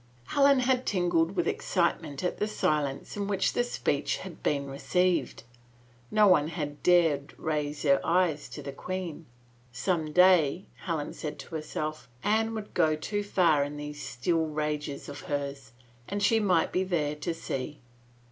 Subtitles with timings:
[0.29, 5.43] Helen had tingled with excitement at the silence in which the speech had been received.
[6.09, 9.27] No one had dared raise their eyes to the queen.
[9.71, 13.99] Some day, Helen said to 86 CALUMNY herself, Anne would go too far in those
[13.99, 15.71] still rages of hers—
[16.09, 17.79] and might she be there to see!